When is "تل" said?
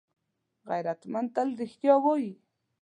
1.35-1.47